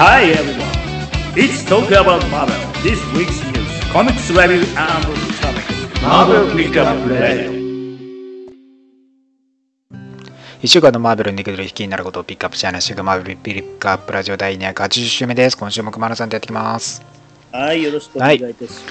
[0.00, 0.62] Hi everyone,
[1.34, 2.54] it's Talk About Marvel.
[2.84, 5.04] This week's news, comics review and
[5.42, 6.00] topics.
[6.00, 7.50] Marvel Pickup Radio.
[10.62, 15.58] 1週間のマーベルに出てくる引きになることをピックアップし話していくマーベルピックアップラジオ第280週目です。
[15.58, 17.02] 今週も熊野さんとやっていきます。
[17.50, 18.84] はい、よろしくお願いいたします。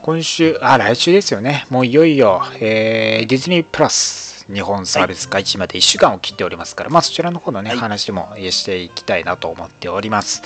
[0.00, 1.66] 今週、あ、来週ですよね。
[1.68, 7.78] もういよいよ、えーディズニープラス日本サービス開始まで1週間を切っておりますから、まあそちらの方のね、はい。
[7.78, 10.42] 話もえーしていきたいなと思っております。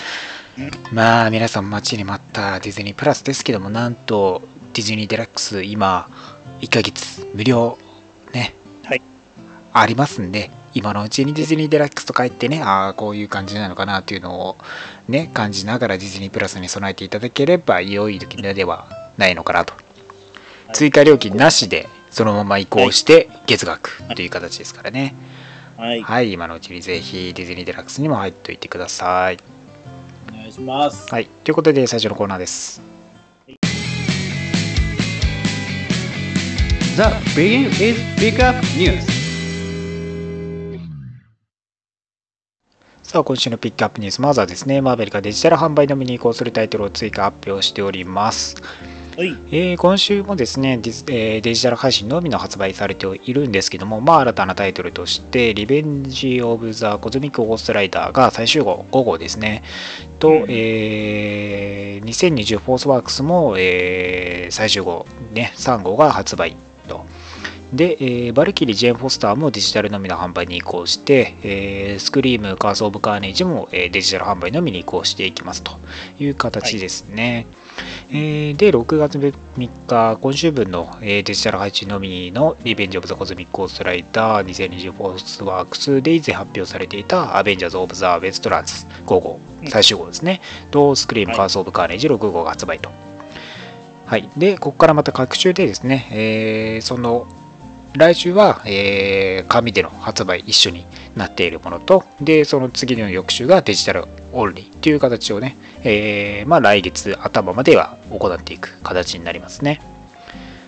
[0.59, 4.43] うんまあ皆さん待ちに待ったディズニープラスですけども、なんと
[4.75, 6.09] ディズニーデラックス今
[6.61, 7.79] 1ヶ月無料
[8.33, 9.03] ね、はい。
[9.73, 14.57] ありますんで、今のうちにディズニーデラックスと帰ってね、ああ、こういう感じなのかなっていうのを
[15.09, 19.75] ね、感じながらディズニープラスに備えていただければ良い時ではないのかなと。
[19.75, 20.73] はい。
[20.75, 25.15] 追加料金なしでそのまま移行して月額という形ですからね。
[25.77, 29.39] はい、はい、今のうちにぜひディズニーデラックスにも入っておいてください。
[30.29, 31.09] お願いします。
[31.09, 32.83] はい、ということで最初のコーナーです。
[36.97, 37.03] The
[37.37, 39.01] Begin is Pickup News.
[43.05, 48.57] さあ、今週のピックアップニュース、まずはですね、マーベルがデジタル販売のみに移行するタイトルを追加発表しております。
[49.19, 59.65] はい、えー今週もですねデえーデジタル配信のみの発売されているんですけども、まあ、新たなタイトルとして、リベンジ・オブ・ザ・コズミック・ゴーストライダーが最終号5号ですね。
[60.21, 67.05] と、うんえー2020フォースワークスも、えー最終号、ね、3号が発売と。
[67.73, 75.73] で、えーバルキリー・ジェーン・フォスターもデジタルのみの販売に移行して、えースクリーム・カース・オブ・カーネージも、えーデジタル販売のみに移行していきますと
[76.19, 77.47] いう形ですね。
[78.11, 79.35] えーで、6月3
[79.87, 92.91] 日、今週分の、えーデジタル配信のみのリベンジ・オブ・ザ・コズミック・ゴーストライダー2020フォースワークスで以前発表されていたアベンジャーズ・オブ・ザ・ウェイストランズ5号、うん最終号ですね、とスクリーム・カース・オブ・カーネージ6号が発売と。
[94.07, 94.31] はい。
[94.39, 97.27] で、ここからまた各週でですね、えーその
[97.99, 100.87] 来週は、えー紙での発売一緒に
[101.17, 109.81] なっているものと、で、その次の翌週がデジタルオンリーという形をね、えーまあ来月頭までは行っていく形になりますね。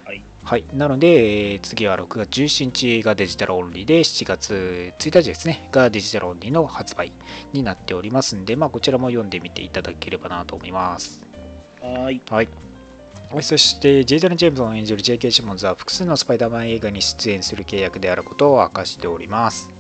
[0.05, 0.65] はい、はい。
[0.73, 7.13] なので、えー次は6月17日がデジタルオンリーで、7月1日ですね、がデジタルオンリーの発売
[7.53, 11.25] になっておりますんで、まあこちらも読んでみていただければなと思います。
[11.81, 12.70] はい、はい。
[13.43, 15.31] そして、ジェイダン・ジェームズを演じる J.K.
[15.31, 19.73] シモンズは複数のスパイダーマン映画に出演する契約であることを明かしております。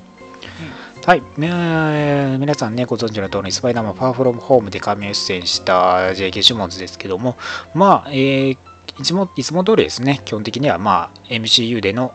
[1.04, 6.42] はい、ねえ皆さんね、ご存知の通り、スパイダーマンファーフロムホームで仮面出演した J.K.
[6.42, 7.36] シモンズですけども、
[7.74, 8.58] まあ、えー
[8.98, 12.12] いつもいつも通りですね、基本的には、まあ、MCU での、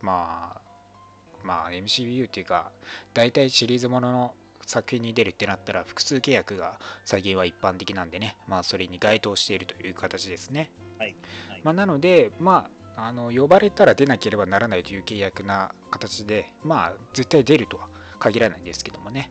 [0.00, 2.72] まあ、まあ、MCU っていうか、
[3.14, 10.70] 大体シリーズものの作品に出るってなったら、複数契約が最近は一般的なんでね、まあ、それに該当しているという形ですね。
[10.98, 11.16] はい、
[11.48, 17.88] はい、まあ、なので、まあ、あの呼ばれたら出なければならないという契約な形で、まあ、絶対出るとは
[18.18, 19.30] 限らないんですけどもね。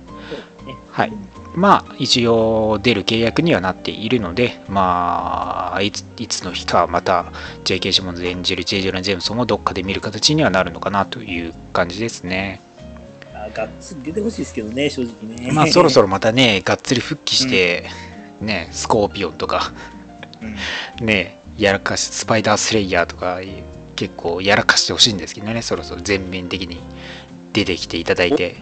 [0.65, 1.11] ねはい。
[1.57, 7.33] まあ、一応出る契約にはなっているので、まあ、いついつの日かまた
[7.63, 7.91] J.K.
[7.91, 8.81] シモンズ演じる J.
[8.81, 12.61] ジョナ・ジェームソンをどっかで見る形にはなるのかなという感じですね。
[13.47, 15.51] あがっつり出てほしいですけどね、正直ね。
[15.51, 17.89] まあ、そろそろ、ろまたね、がっつり復帰して、
[18.41, 19.71] ね、スコーピオンとか、
[20.99, 21.05] うん。
[21.05, 23.39] ね、やらかし、スパイダースレイヤーとか、
[23.95, 26.79] 結構やらかしてほしいんですけどね、そろそろ全面的に
[27.53, 28.57] 出てきていただいて、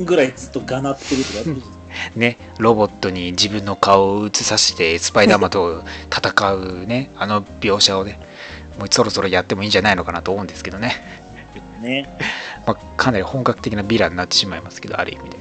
[0.00, 1.74] ぐらいずっとがなってるとか
[2.16, 8.18] ね、ロボットに自分の顔を映させて、スパイダーマンと戦うね、あの描写をね、
[8.78, 10.96] もうそろそろやってもいいんじゃないのかなと思うんですけどね、
[11.80, 12.08] ね。
[12.66, 15.36] まあ、かなり本格的なヴィランになってしまいますけど、ある意味で。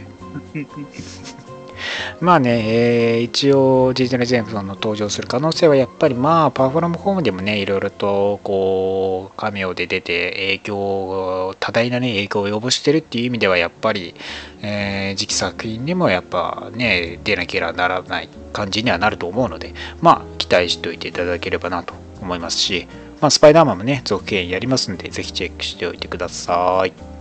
[2.22, 14.16] まあね、えー一応、ディズニー・ジェームソンの登場する可能性はやっぱり、まあ、パワフラムホームでもね、いろいろと、こう、カメオで出て、影響、多大なね、影響を及ぼしてるっていう意味では、やっぱり、
[14.62, 22.88] えー次期作品にもやっぱね、出なければならない感じにはなると思うので、まあ、期待しておいていただければなと思いますし、
[23.22, 27.13] まあ、スパイダーマンもね、続編やりますんで、ぜひチェックしておいてください。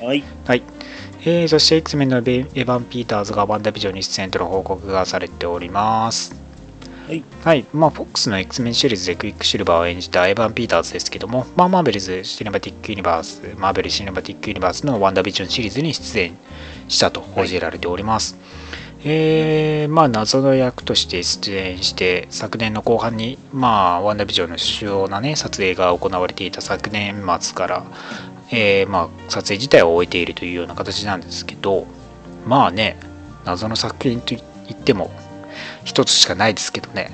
[0.00, 0.62] はい、はい。
[1.26, 6.34] えーそして X メンのエヴァン・ピーターズがワンダービジョンに出演との報告がされております。
[7.06, 7.66] はい、はい。
[7.72, 16.38] まあ、FOX の X メンシリーズでクイックシルバーを演じたエヴァン・ピーターズですけども、まあ、マーベルズ・シネマティック・ユニバース、マーベル・シネマティック・ユニバースのワンダービジョンシリーズに出演
[16.88, 18.38] したと報じられております。
[19.06, 27.84] えーまあ、謎の役として出演して、昨年の後半に、まあ、ワンダービジョンの主要なね、撮影が行われていた昨年末から、
[28.54, 31.86] えーまあ、撮影自体を終えているというような形なんですけど、
[32.46, 32.96] まあね、
[33.44, 34.40] 謎の作品と言
[34.72, 35.10] っても
[35.84, 37.10] 一つしかないですけどね。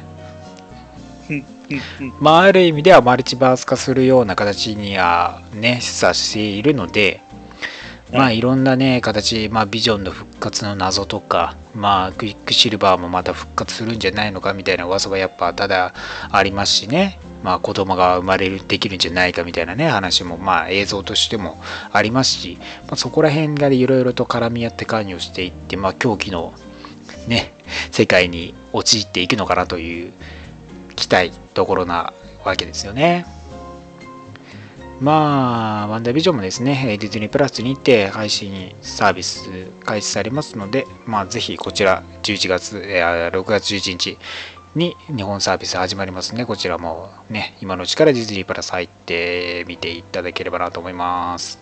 [2.18, 7.22] まあある意味ではマルチバース化するような形にはね示唆しているので
[8.12, 15.94] まあはいいろんなね形、まあ、ビジョンの復活の謎とかまあクイックシルバーもまた復活するんじゃないのかみたいな噂はやっぱただ
[16.30, 21.60] ありますしねまあ子供が生まれるできるんじゃないかみたいなね話もまあ映像としても
[21.92, 22.58] ありますし、
[22.88, 26.52] まあ、そこら辺がいろいろと絡み合って関与していってまあ狂気の
[27.28, 27.52] ね
[27.92, 30.12] 世界に陥っていくのかなという
[30.96, 32.12] 期待どころな
[32.44, 33.26] わけですよね。
[35.00, 39.48] まあ、ワンダービジョンもですね、えーディズニープラスにて配信サービス
[39.82, 44.18] 開始されますので、まあ、ぜひこちら11月、えー6月11日
[44.74, 51.58] に日本サービス始まりますので、こちらもね、今のうちからディズニープラス入って見ていただければなと思います。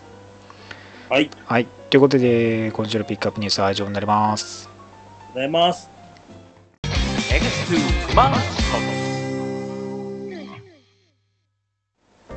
[1.09, 4.69] はい、ありがとうはい、ということで、今週のピックアップニュースは以上になります。
[5.33, 5.89] ございます。
[6.83, 8.98] X2 熊本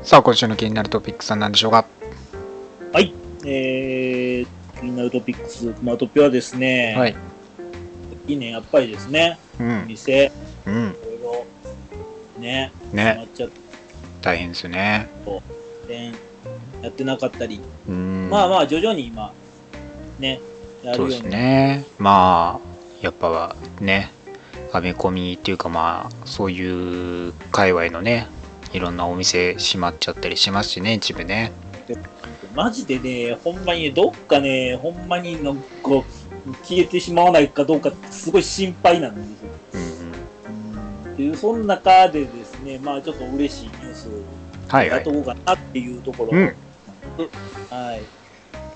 [0.05, 1.87] さあ、今週の気になるトピックスは何でしょうか？
[3.45, 4.47] えー、
[4.81, 7.17] 気になるトピックス、まあ、トピはですね、はい。
[8.27, 9.85] 近年やっぱりですね、うん。
[9.87, 10.31] 店、い
[10.67, 10.93] うん。
[10.93, 11.19] ろい
[12.37, 13.51] ろ、ね、ねなっちゃっ
[14.21, 15.09] 大変ですよね。
[15.87, 16.13] て、
[16.83, 18.29] やってなかったり、うん。
[18.29, 19.33] まあまあ、徐々に今、
[20.19, 20.41] ね、
[20.83, 21.85] やるそうですようにね。
[21.99, 22.69] まあ、
[23.01, 24.11] やっぱはね、
[24.73, 28.27] アメコミっていうかまあ、そういう界隈のね、
[28.73, 31.53] いろんなお店閉まっちゃったりしますしね、一部ね。
[32.55, 35.63] マジでね、ほんまにどっかね、ほんまになんか
[36.63, 39.51] 消えてしまわないかどうか、すごい心配なんですよ。
[39.73, 41.07] うんうん。
[41.07, 44.09] うんっていう、その中でですね、まあちょっと嬉しいニュース
[44.69, 45.13] はいはいやっと。
[45.13, 46.57] こうかなっていうところ、うん。
[47.69, 48.03] はい。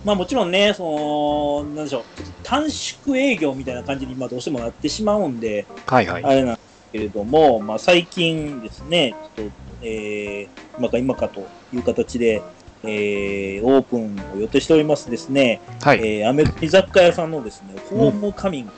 [0.04, 2.04] まあもちろんね、その、なんでしょう、
[2.42, 6.24] 短縮営業みたいな感じに今どうしてもなってしまうんで、はいはい。
[6.24, 12.42] あれなんですけれども、まあ最近ですね、ちょっと、えー、今か今かという形で、
[12.82, 15.98] えー、オープンを予定しておりますですね、はい。
[15.98, 18.72] えー、アメリカ雑貨屋さんのですね、ホームカミング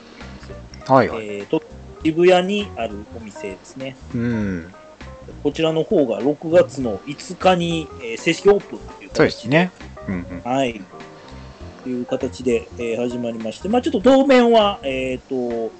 [0.45, 0.57] という
[0.87, 1.21] おはいはい。
[1.21, 1.63] 店、えーと、
[2.03, 3.95] 渋谷にあるお店ですね。
[4.13, 4.73] うん。
[5.43, 9.71] こちらの方が6月の5日に、えー正式オープンという形ですね。
[10.07, 10.41] うんうん。
[10.43, 10.81] はい。
[11.83, 15.71] という形で、えー始まりまして、まあちょっと当面は、えっ、と、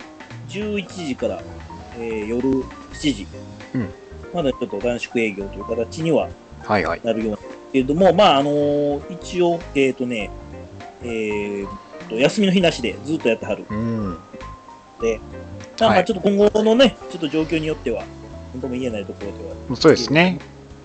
[0.50, 1.42] 11時から、
[1.98, 3.28] えー夜7時、
[3.76, 3.90] うん
[4.34, 6.30] まだちょっと短縮営業という形には
[6.64, 7.02] はいはい。
[7.04, 10.30] なるようなんですけれども、まああのー一応、えっ、とね、
[11.04, 11.68] えー
[12.10, 13.66] と、休みの日なしでずっとやってはる。
[13.70, 14.18] うん。
[15.02, 15.20] で、
[15.80, 18.04] まあ、ちょっと今後のね、ちょっと状況によっては、
[18.54, 20.40] なんとも言えないところではそうですね。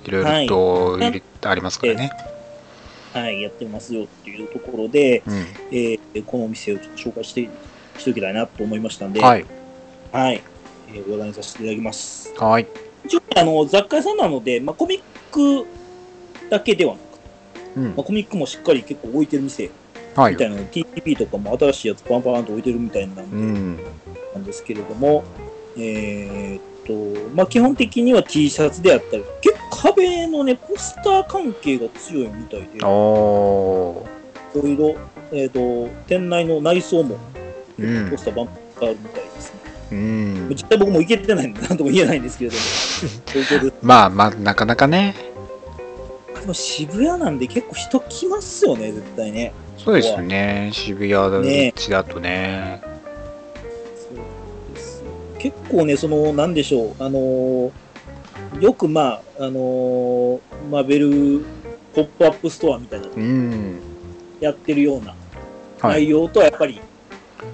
[0.05, 2.11] いろいろと入れありますからね。
[3.12, 5.37] はい、やってますよっていうところで、うん。
[5.70, 7.49] えーこのお店をちょっと紹介して
[7.99, 9.44] しておきたいなと思いましたんで、はい。
[10.12, 10.43] はい、
[10.88, 12.32] えー、お願いさせていただきます。
[12.38, 12.67] はい。
[13.04, 15.66] 一応、あの、雑貨屋さんなので、まあ、コミック
[16.50, 17.30] だけではなくて、
[17.76, 18.02] うんまあ、。
[18.02, 19.70] コミックもしっかり結構置いてる店
[20.14, 20.46] はいみた。
[20.46, 23.76] いなの、TPP とかも新しいやつパンパンと置いてるみたいなんうん。
[24.34, 25.24] なんですけれども、
[25.76, 32.80] えーっと、まあ、基本的には T シャツであったり、結構壁のね、ポスター関係が強いみたいで、い。
[32.80, 34.04] ろ
[34.54, 34.96] いろ、
[35.32, 37.18] えーっと、店内の内装も
[37.78, 39.53] うんポスターバンバンあるみたいですね。
[39.94, 40.49] うん。
[40.50, 45.15] 実際僕も行けてないんで、なんとも言えないんですけれども、 まあまあ、なかなかね。
[46.41, 49.53] でも渋谷なんで結構人来ますよね、絶対ね。
[49.79, 50.70] そうですね。
[50.72, 52.82] 渋谷ね地だとね。
[53.96, 55.05] そうです
[55.39, 57.70] 結構ね、その、なんでしょう、あのー
[58.60, 61.44] よくまあ、あのーマーベル
[61.94, 63.81] ポップアップストアみたいなのうん。
[64.41, 65.15] やってるような
[65.81, 66.03] はい。
[66.05, 66.81] 内容とはやっぱり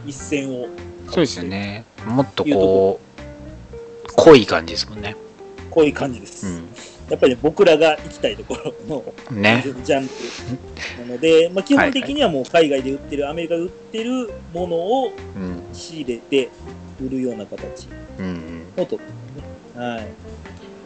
[0.06, 0.66] 一線を、
[1.06, 1.84] そうですよね。
[2.06, 5.16] もっとこう、濃い感じですもんね。
[5.70, 6.46] こういう感じです。
[6.46, 6.62] う
[7.10, 8.74] やっぱり、僕らが行きたいところ
[9.30, 9.42] のん。
[9.42, 9.62] ね。
[9.84, 15.62] ジャンルなので、まあ、基本的にはもう海外で売ってる、アメリカで売ってるものをうん。
[15.72, 16.50] 仕入れて
[17.00, 17.88] 売るような形
[18.18, 18.72] うんうん。
[18.76, 19.04] のと、ね、
[19.74, 20.08] はい。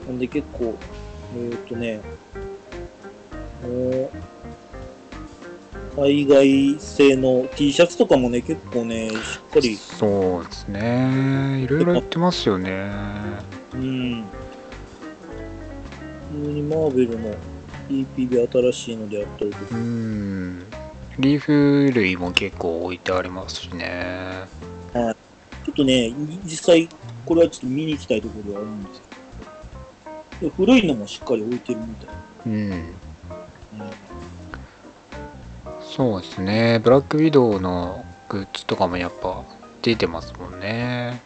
[0.07, 0.79] なんで結構、
[1.37, 2.01] えーっ、とね、
[3.63, 4.11] もう、
[5.97, 11.61] 海外製の T シャツとかもね、結構ね、しっかり、そうですね。
[11.63, 12.91] いろいろ言ってますよね。
[13.75, 14.25] うん。
[16.33, 17.35] 普通にマーベルの
[17.89, 20.67] EP で新しいのであったりとかう、ん。
[21.19, 24.49] リーフ類も結構置いてありますしね。
[25.65, 26.13] ちょっとね、
[26.45, 26.89] 実際、
[27.25, 29.03] これはちょっと見に行きたいところではあるんです
[30.41, 32.15] けど、で古いのもしっかり置いてるみたい
[32.47, 32.71] うん。
[33.79, 33.91] な。
[35.97, 36.81] そうですね。
[36.83, 39.45] ブラックウィドウのグッズとかもやっぱ
[39.81, 41.23] 出てますもんね。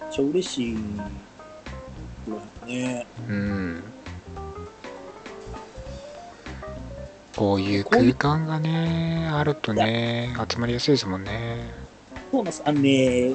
[0.00, 0.76] めっちゃ嬉しい。
[2.66, 3.06] ね。
[3.28, 3.82] うん。
[7.36, 11.70] こういう空間がね、あるとね、集まりやすいですもんね。
[12.32, 12.62] そうなんです。
[12.64, 13.34] あのね、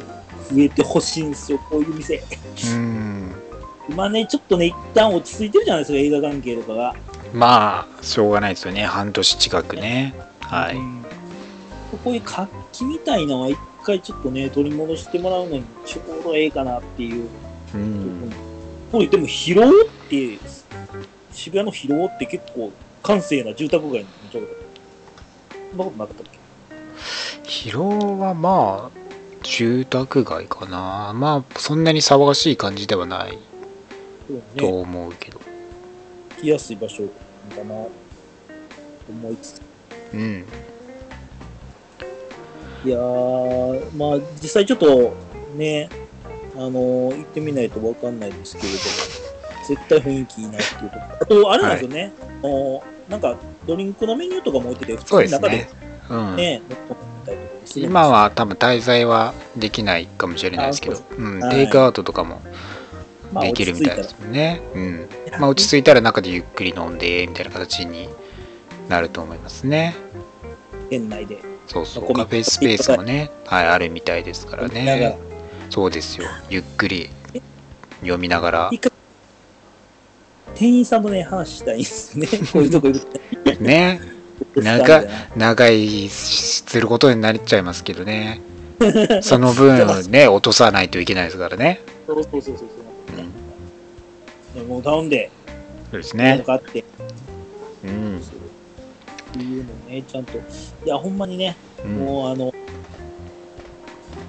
[0.51, 2.23] 増えてほしいんですよ、こういう店。
[2.71, 3.31] うん。
[3.87, 6.95] 今ね、ちょっとね、一旦落ち着いてるじゃないですか、映画関係とかが。
[7.33, 8.85] まあ、しょうがないですよね。
[8.85, 10.15] 半年近くね。
[10.41, 10.75] はい。
[10.75, 11.03] うん
[12.03, 17.29] こういう活気みたいなのは一回ちょっとね、取り戻してもらうのにちょうどええかなっていう。
[17.75, 18.33] うん。
[18.91, 19.73] これでも広尾っ
[20.09, 20.39] て、
[21.31, 22.71] 渋谷の広尾って結構
[23.03, 24.47] 閑静な住宅街のちょうど。
[25.69, 26.39] そんなことなかったっけ？
[27.43, 28.99] 広尾はまあ、
[29.43, 31.13] 住宅街かな。
[31.13, 33.37] まあ、そんなに騒がしい感じではない
[34.57, 35.39] とね、思うけど。
[36.41, 37.03] 来やすい場所
[37.49, 37.73] かな、
[39.09, 39.61] 思いつつ。
[40.13, 40.45] うん。
[42.83, 45.13] いやー、まあ実際ちょっと
[45.55, 45.89] ね、
[46.55, 48.81] あのー行ってみないとわかんないですけれども、
[49.67, 50.97] 絶対雰囲気いいなっていうと。
[51.21, 55.81] あと、あれなんですよね、あのーなんかドリンクのメニューとかも置いてて、普通に中でですね。
[56.09, 57.83] うん。
[57.83, 62.41] 今は多分滞在はできないかもしれないですけどあ、うん、はいテイクアウトとかも
[63.33, 64.61] まあできるみたいですもんね。
[64.75, 65.09] うん。
[65.39, 68.09] まあ、落ち着いたら中でゆっくり飲んで、みたいな形に
[68.87, 69.95] なると思いますね。
[70.89, 71.39] 店内で。
[71.67, 72.13] そうそう。
[72.13, 75.17] カフェスペースもね、はい、あるみたいですからね。
[75.69, 76.27] そうですよ。
[76.49, 77.09] ゆっくり
[78.01, 78.71] 読みながら
[80.53, 82.29] 店員さんとね、話したいんですよね。
[82.53, 83.63] こういうとこ行くと。
[83.63, 84.01] ね。
[84.55, 85.03] み長
[85.35, 88.41] 長いすることになっちゃいますけどね。
[89.21, 91.81] その分ね、落とさないといけないですからね。
[92.05, 92.82] そうそうそうそう
[94.61, 95.31] もう頼んで、
[95.91, 96.43] そうですね、ね。
[96.45, 96.85] 買って、
[97.83, 98.21] うん。
[98.21, 98.31] そ
[99.39, 100.37] ういうのね、ちゃんと。
[100.37, 100.41] い
[100.85, 102.53] や、ほんまにね、うんもうあの、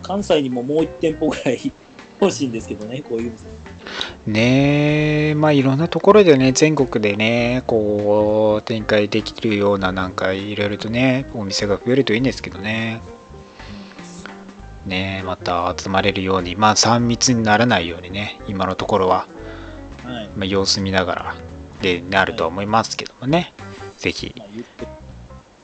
[0.03, 1.73] 関西にももう1店舗ぐらい
[2.21, 3.47] 欲しいんですけどね、こういう店。
[4.27, 13.03] ねえ、まあいろんなところでね、全国でね、こう、展開できるような、なんかいろいろとね、お店が増えるといいんですけどね。
[14.87, 19.34] ねえ、また集まれるように、まあ3密にならないようにね、今のところは、はい。
[20.05, 21.37] まあ、様子見ながら
[21.81, 23.53] でなるとは思いますけどもね、
[23.99, 24.87] ぜひ、まあ、言って、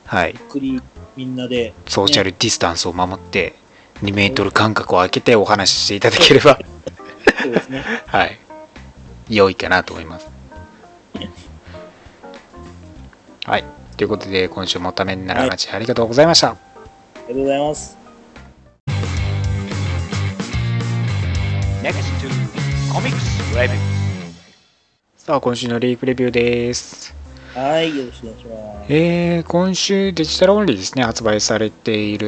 [0.05, 0.81] はい、ゆっくり
[1.15, 3.53] みんなで、ソーシャルディスタンスを守って、
[4.01, 6.59] 2メートル間隔を空けてお話ししていただければ、
[7.41, 7.83] そうですね。
[8.07, 8.39] はい、
[9.29, 10.27] 良いかなと思います。
[13.43, 13.63] はい、
[13.97, 16.49] ということで、今週もためになる話、ありがとうございました。
[16.49, 16.57] あ
[17.27, 17.97] りがとうございます。
[21.81, 22.29] Next to
[22.93, 23.90] Comics Review.
[25.31, 27.15] さあ、今週のウィークリーレビューです。
[27.55, 28.93] はい、よろしくお願いします。
[28.93, 32.27] えー今週デジタルオンリーですね、発売されている、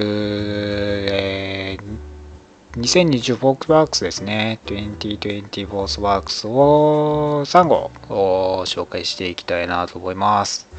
[1.11, 10.69] えー2020フォースワークスですね、2020フォースワークスを3号を紹介していきたいなと思います。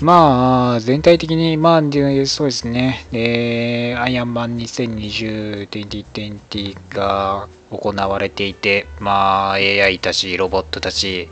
[0.00, 11.28] まあ、全体的に、まあ、でそうですね、えーアイアンマン2020、2020が行われていて、まあ、AI たち、ロボットたち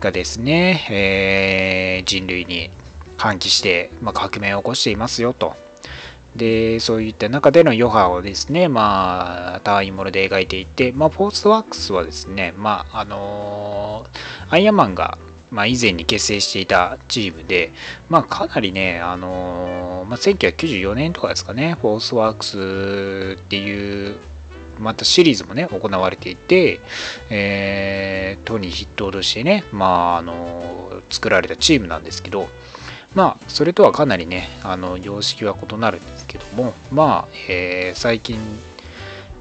[0.00, 2.70] がですね、えー人類に
[3.16, 5.56] 反旗して、まあ、革命を起こしていますよと。
[6.36, 15.18] で、そういった中での余波をですね、まあ、タイインもので描いていて、まあ、フォースワークスはですね、まあ、あのーアイアンマンが、
[15.50, 17.72] まあ、以前に結成していたチームで、
[18.08, 24.18] まあ、かなりね、あのーまあ、1994年とかですかね、フォースワークスっていう、
[24.78, 26.80] またシリーズもね、行われていて、
[27.30, 32.48] えー、トニー筆頭としてね、まあ、あの作られたチームなんですけど、
[33.14, 38.38] まあ、それとはかなりね、あの、様式は異なるんですけども、まあ、えー最近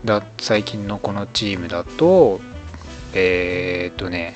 [0.05, 2.39] だ、最近のこのチームだと、
[3.13, 4.35] えーっとね、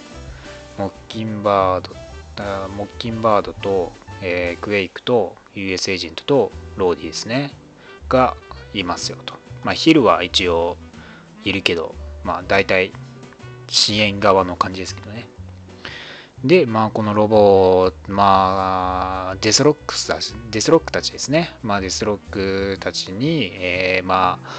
[0.77, 1.95] モッキンバード、
[2.43, 7.53] あモッキンバードと、えークエイクと US エージェントとローディですね、
[8.09, 8.35] が
[8.73, 9.35] いますよと。
[9.63, 10.77] まあ、ヒルは一応
[11.43, 12.91] いるけど、まあ、大体
[13.67, 15.27] 支援側の感じですけどね。
[16.43, 21.57] で、まあ、このロボ、まあ、デスロックスたち、デスロックたちですね。
[21.63, 24.49] まあ、デスロックたちに、えーまあ、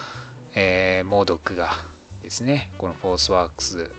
[0.55, 1.71] えーモードックが
[2.23, 3.91] ですね、このフォースワークス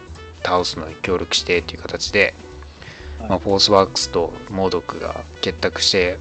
[0.43, 2.35] 倒すのに協力してという形で、
[3.19, 6.19] はいまあ、フォースワークスとモードックが結託して、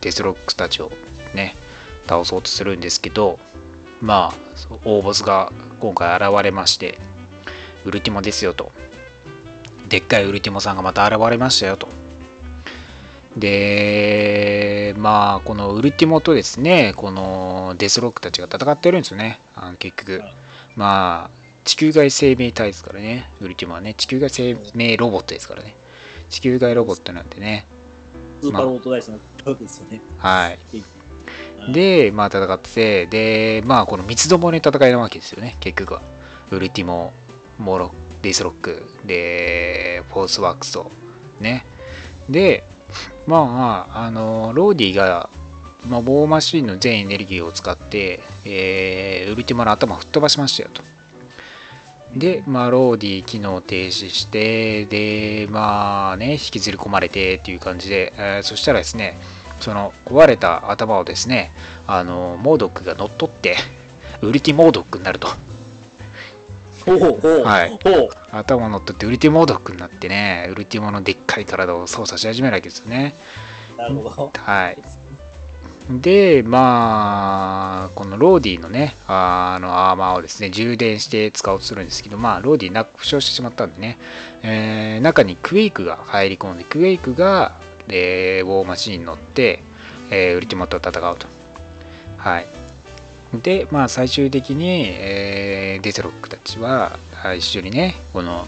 [0.00, 0.92] デスロックたちを
[1.34, 1.56] ね、
[2.06, 3.40] 倒そうとするんですけど、
[4.00, 4.43] まあ、
[4.84, 6.98] 大ボスが今回現れまして、
[7.84, 8.72] ウルティモですよと。
[9.88, 11.88] でっかいウルティモさんがまた現れましたよと。
[13.36, 20.34] で、まあ、このウルティモとですね、このデスロックたちが戦ってるんですよね、あの結局はい。
[20.76, 25.76] まあ、地球外生命体ですからね、ウルティモはね、地球外生命ロボットですからね。
[26.28, 27.66] 地球外ロボットなんでね、
[28.40, 30.00] スーパーロートダイスのわけですよね。
[30.18, 30.50] はい。
[30.50, 30.58] はい、
[31.72, 36.02] で、まあ戦ってて、で、まあこの三つどもえの戦いなわけですよね、結局は。
[36.50, 37.12] ウルティモ、
[37.58, 37.92] モロ、
[38.22, 40.90] デスロック、で、フォースワークスと、
[41.40, 41.66] ね。
[42.28, 42.64] で、
[43.26, 45.30] まあ、あの、ローディが、
[45.88, 50.82] まあ、ウォーマシンの全エネルギーを使って、えー、ウルティモの頭を吹っ飛ばしましたよと。
[52.14, 59.18] で、まあ、ローディ機能停止して、で、まあね、引きずり込まれてっていう感じで、えーそしたらですね、
[59.60, 61.52] その壊れた頭をですね、
[61.86, 63.56] あの、モードックが乗っ取って、
[64.20, 65.28] ウルティモードックになると。
[67.44, 67.78] はい。
[68.30, 73.14] 頭を乗っ取ってウルティモードックになってね、ウルティモのでっかい体を操作し始めるわけですよね。
[73.76, 74.32] なるほど。
[74.34, 74.82] はい。
[75.90, 83.98] で、まあ、このローディのね、あのアーマーをですね、充電して使おうとするんですけど、まあ、ローディは負傷してしまったんでね、
[84.42, 87.52] えー中にクエイクが入り込んで、クエイクが、
[87.88, 89.62] えーウォーマシンに乗って、
[90.10, 91.26] えーウルティモと戦うと。
[92.18, 92.46] はい。
[93.42, 96.98] で、まあ、最終的に、えーデスロックたちは、
[97.36, 98.46] 一緒にね、この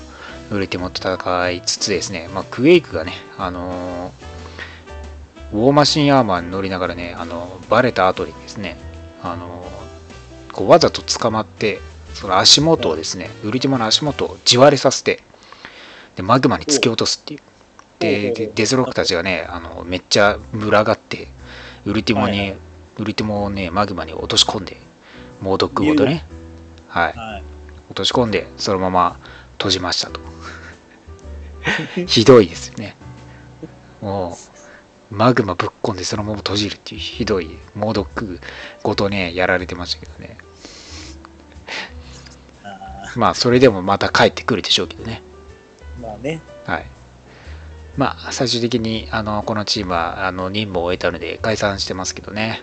[0.50, 4.26] ウルティモと戦いつつですね、まあ、クエイクがね、あのー
[5.52, 8.76] ウォーマシンアーマーに乗りながらね、あの、バレた後にですね、
[9.22, 9.64] あの、
[10.52, 11.80] こうわざと捕まって、
[12.14, 15.22] その足元をですね、ウルティモの足元を地割れさせて、
[16.16, 17.40] で、マグマに突き落とすっていう。
[17.98, 21.28] で、でデスロックたちがね、あの、めっちゃ群がって、
[21.84, 22.58] ウルティモに、はいはい
[22.98, 24.78] ウルティモをね、マグマに落とし込んで、
[25.42, 26.24] モードックごとね、
[26.88, 27.42] はい、はい。
[27.90, 29.18] 落とし込んで、そのまま
[29.58, 30.20] 閉じましたと。
[32.06, 32.96] ひどいですよね。
[34.00, 34.38] も
[35.10, 38.40] う、マグマぶっ込んでそのまま閉じるっていうひどいモードック
[38.82, 40.38] ごとね、やられてましたけどね。
[42.64, 45.22] あまあ、それでもまた帰ってくるでしょうけどね。
[45.98, 46.40] ーまあね。
[46.64, 46.86] はい。
[47.96, 52.62] まあ、最終的に、あの、このチームは、あの、任務を終えたので解散してますけどね。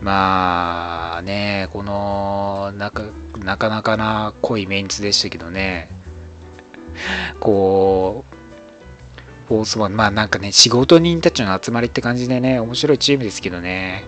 [0.00, 3.04] まあ、ね、この、なか、
[3.38, 5.90] なかなかな濃いメンツでしたけどね。
[7.40, 8.36] こう、
[9.48, 14.04] フォースワン、まあなんかね、仕事人たちの集まりって感じでね、面白いチームですけどね。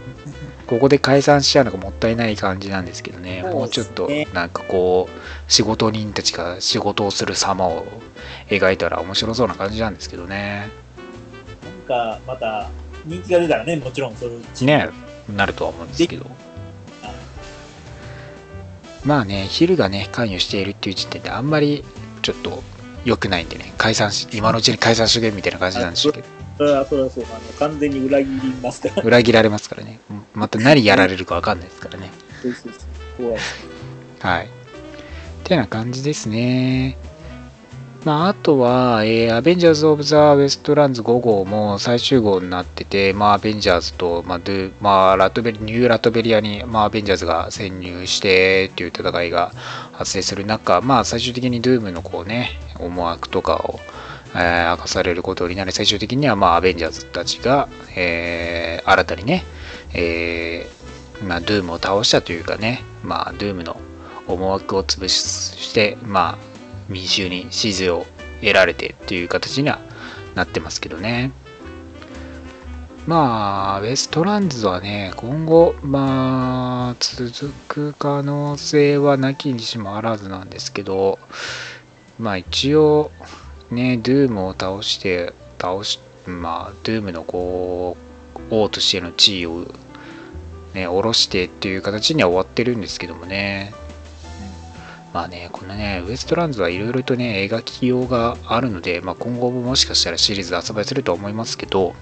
[0.66, 7.87] ここで解散しちゃうのがもったいない感じなんですけどね、もうちょっとなんかこう、仕事人たちが仕事をする様を
[8.48, 10.70] 描いたら面白そうな感じなんですけどね。
[11.64, 12.70] なんか、また、
[13.04, 14.88] 人気が出たらね、もちろん、それうちね、
[15.34, 16.26] なるとは思うんですけど。
[19.04, 21.84] まあね、ヒルがね、関与しているっていう時点であんまり
[22.22, 22.62] ちょっと
[23.04, 26.26] 良くないんでね、解散し、今のうちに解散しとけみたいな感じなんですけど、
[26.58, 27.24] それは、それはそう。
[27.24, 29.02] あの、完全に裏切りますから。
[29.02, 30.00] 裏切られますからね。
[30.34, 32.11] また何やられるかわかんないですからね。
[32.42, 32.72] そうそう
[33.18, 33.26] そう。
[33.28, 33.40] 怖い。
[34.18, 34.46] はい。
[34.46, 34.48] っ
[35.44, 36.98] てな感じですね。
[38.04, 49.50] まあ、あとは、えーアベンジャーズ・オブ・ザ・ウェストランズ5号も最終号になってて、まあ、アベンジャーズと、まあ、ドゥまあ、ラトベリニューラトベリアに、まあ、アベンジャーズが潜入してっていう戦いが
[49.92, 53.80] 発生する中、まあ、最終的にドゥームのこうね、思惑とかを、
[54.34, 59.44] えー明かされることになり、最終的には、まあ、アベンジャーズたちが、えー新たにね、
[59.92, 63.80] えーまあ、ドゥームを倒したというかね、まあ、ドゥームの
[64.28, 66.57] 思惑を潰して、まあ、
[66.88, 68.07] 民衆に支持を
[68.40, 69.81] 得られてっていう形には
[70.35, 71.33] なってますけどね。
[73.07, 81.18] まあ、ウェストランズはね、今後、まあ、続く可能性はなきにしもあらずなんですけど、
[82.18, 83.11] まあ一応、
[83.70, 87.96] ね、ドゥームを倒して、倒し、まあ、ドゥームのこ
[88.37, 89.66] う、王としての地位を
[90.74, 93.72] ね、下ろしてっていう形には終わってるんですけどもね。
[95.12, 101.94] まあね、このね、ウエストランズはいろいろとね、描きようがあるので、まあ、今後ももしかしたらシリーズで発売するとは思いますけど、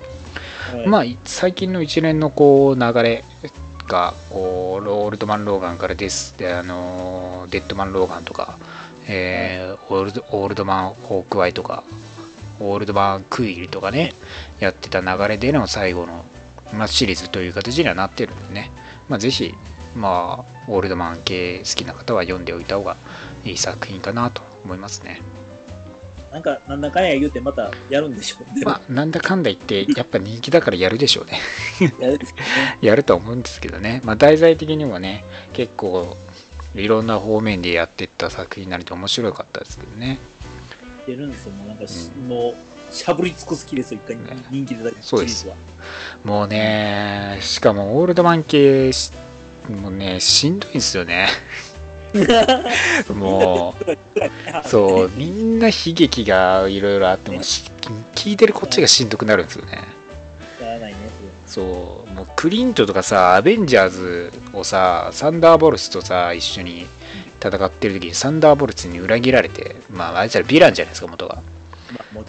[0.72, 0.86] はい。
[0.88, 3.24] まあ、い最近の一連のこう流れ
[3.86, 8.58] が、こう、オールドマン・ローガンからです、で、あのー、デッドマン・ローガンとか、
[9.08, 11.84] えーオールドオールドマン・ホークアイとか、
[12.58, 14.14] オールドマン・クイルとかね、
[14.58, 16.24] やってた流れでの最後の、
[16.74, 18.72] まあ、シリーズという形にはなってるんでね、
[19.08, 19.54] まあ、ぜひ、
[19.96, 22.96] まあ、オールドマン系好きな方は読んでおいた方が
[23.44, 25.22] いい作品かなと思いますね。
[26.32, 28.62] なんか、なんだかんや言うてまたやるんでしょうね。
[28.64, 31.40] まあ、なんだかんだ言って、やっぱ人気だからやるでしょうね。
[32.82, 34.02] やるとは思うんですけどね。
[34.04, 36.16] まあ、題材的にもね、結構、
[36.74, 40.18] いろんな方面でやってった作品になると面白かったですけどね。
[41.08, 41.52] やるんですよ。
[41.52, 45.48] もうなんかし、もう、しゃぶり尽くす気ですよ、一回ね人気でだそうです。
[46.24, 49.10] もうね、しかもオールドマン系し、
[49.68, 51.28] もうね、しんどいんですよね。
[53.14, 53.98] もう、
[54.68, 57.64] そう、みんな悲劇がいろいろあっても、し
[58.14, 59.82] 聞いてるこっちがしんどくなるんですよね。
[61.46, 66.86] そう、もうクリントとかさ、アベンジャーズをさ、サンダーボルツとさ、一緒に
[67.40, 71.38] 戦ってる時にサンダーボルツに裏切られて、まあ、あいつらヴィランじゃないですか、元が。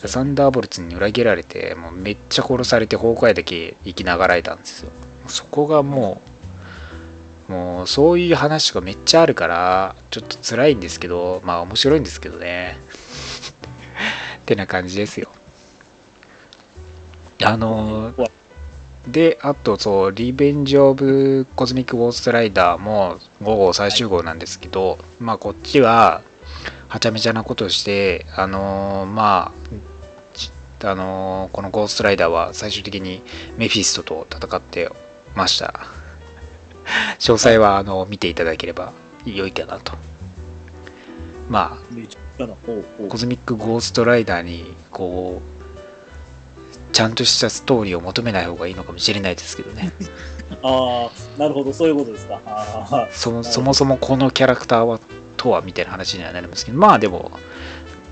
[0.06, 4.92] サンダーボルツに裏切られて、もうめっちゃ殺されて、崩壊だけ生きながらえたんですよ。
[5.28, 6.37] そこがもう、
[7.48, 12.78] もうそういう話がめっちゃあるから、ちょっと辛いんですけど、まあ面白いんですけどね。
[14.42, 15.30] ってな感じですよ。
[17.44, 18.14] あの
[19.08, 26.22] で、あとそう、リベンジ・オブ・コズミック・ゴーストライダーも5号最終号なんですけど、まあこっちは、
[26.90, 29.54] はちゃめちゃなことして、あのーま
[30.84, 33.22] あ、あのーこのゴーストライダーは最終的に
[33.58, 34.90] メフィストと戦って
[35.36, 35.97] ました。
[37.20, 38.94] 詳細はあの見ていただければ
[39.26, 39.94] 良いかなと。
[41.50, 41.80] ま
[42.40, 49.94] あ、うコズミック・ゴーストライダーに、こう、ちゃんとしたストーリーを求めない方がいいのかもしれないですけどね。
[50.62, 53.08] ああ、なるほど、そういうことですか。
[53.12, 55.00] そもそもそもこのキャラクターは
[55.38, 57.32] とはみたいな話にはなりますけどまあでも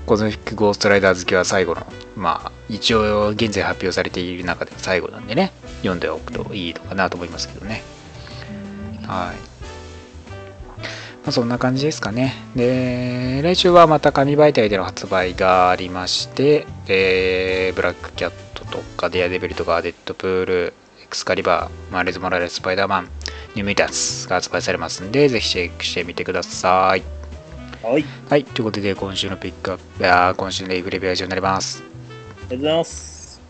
[0.06, 1.84] コズミック・ゴーストライダー好きは最後の
[2.14, 7.82] まあ一応現在発表されている中では最後なんでね読んでおくといいのかなと思いますけどね
[9.06, 9.36] はい、
[10.76, 23.08] まあ、そんな感じですかねで来週はまた紙媒体での発売がありまして、えーブラックキャットとかデアデビルとかデッドプールエクスカリバーマーレズ・モラレス・スパイダーマン
[23.54, 27.02] ニューミュータンスが発売されますんで、ぜひチェックしてみてください。
[27.82, 31.82] はい、あはい、ということで今週のピックアップや今週のレイフレビューは以上になります。
[31.82, 33.40] りがとうございます。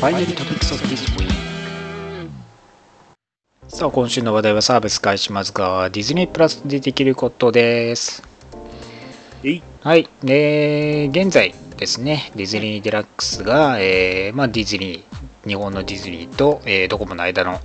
[0.00, 1.51] Finally Topics of this week
[3.74, 8.22] さあ、今週の話題はサービス開始しますが、ディズニープラスでできることです。
[9.80, 17.60] はい、で、現在ですね、ディズニーデラックスが、えーまあ、ディズニー、日本のディズニーと、えードコモの間の、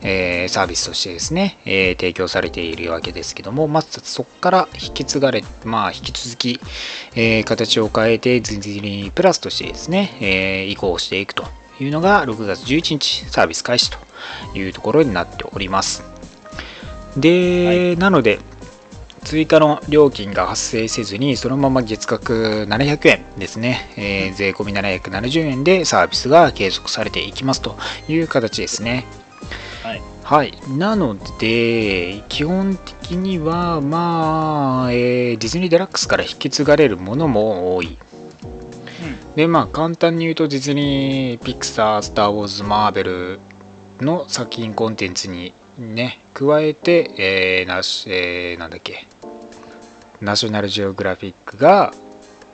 [0.00, 6.60] えーサービスとしてですね、えー提供されているわけですけども、まずそこから引き継がれ、まあ、引き続き、
[7.14, 11.44] えー形を変えて、ディズニープラスとしてですね、えー移行していくと
[11.78, 13.98] いうのが、6月11日サービス開始と
[14.54, 16.04] いうところになっております。
[17.16, 18.38] で、なので、
[19.24, 27.76] 追加の料金が発生せずに、そのまま月額700円ですね、えー税込み770円でサービスが継続されていきますと
[28.08, 29.06] いう形ですね。
[29.82, 30.02] はい。
[30.24, 30.54] はい。
[30.76, 37.98] なので、基本的には、まあ、えーディズニーデラックスから引き継がれるものも多い。
[39.36, 43.40] で、まあ、簡単に言うと、ディズニー、ピクサー、スター・ウォーズ、マーベル
[44.02, 49.06] の作品コンテンツにね、加えて、えーなしえーなんだっけ、
[50.20, 51.94] ナショナルジオグラフィックが、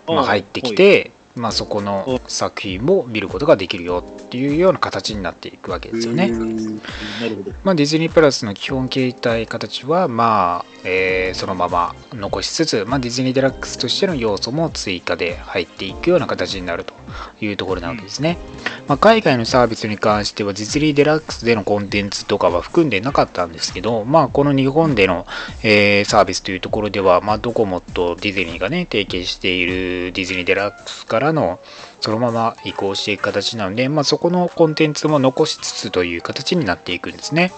[0.07, 6.25] まあ、入ってきて、まあ、そこの作品も見ることができるよっていうような形になっていくわけですよね。
[6.25, 6.81] へー
[7.21, 7.53] なるほど。
[7.65, 16.95] まあ、ディズニープラスの基本形態形は、まあえーそのまま残しつつ、まあ、ディズニーデラックスとしての要素も追加で入っていくような形になると
[17.41, 18.39] いうところなわけですね。
[18.87, 25.27] まあ、海外のサービスに関してはディズニーデラックスでのコンテンツとかは含んでなかったんですけど、まあ、この日本での、
[25.63, 31.61] えーサービスというところでは、まあ、ドコモとディズニーがね提携しているディズニーデラックスからの
[32.01, 37.53] そのまま移行していく形なので、まあ、そこのコンテンツも残しつつという形になっていくんですね。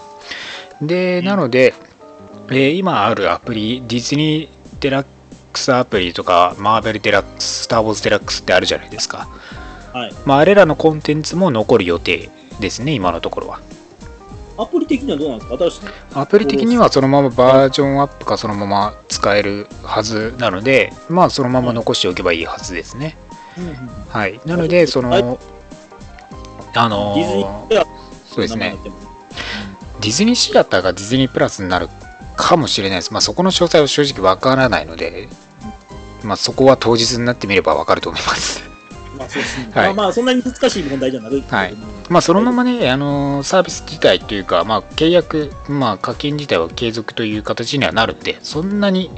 [0.81, 1.73] で、なので、
[2.49, 4.49] えー今あるアプリ、ディズニー
[4.79, 5.05] デラッ
[5.53, 9.27] クスアプリとか、マーベルデラックス、スター・ウォーズデラックスってあるじゃないですか。
[9.93, 10.13] はい。
[10.25, 13.59] まあ、あれらのコンテンツも残る予定ですね、今のところは。
[14.57, 15.57] アプリ的にはどうなんですか？
[15.57, 15.85] 新しい？
[16.15, 23.17] のアプリ的にはそのままバージョンアップかそのまま使えるはずなので、まあそのまま残しておけばいいはずですね。
[24.09, 24.39] はい。
[24.45, 25.39] なので、その、
[26.73, 27.85] あのディズニー
[28.25, 28.77] そうですね
[29.99, 31.89] ディズニーシアターがディズニープラスになる
[32.37, 33.13] かもしれないです。
[33.13, 35.27] まあそこの詳細は正直わからないので、
[36.23, 38.70] まあそこは当日になってみればわかると思います。
[39.21, 39.71] まあそうですね。
[39.73, 41.41] はいまあまあ、そんなに難しい問題じゃない。
[41.41, 41.75] はい
[42.09, 49.09] まあそのままね、あのサービス自体というか、まあ契約、まあ課金自体は継続という形にはなるんで、そんなに、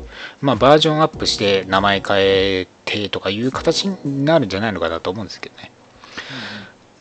[0.42, 5.72] まあバージョンアップして名前変えてとかいう形になるんじゃないのかなと思うんですけどね。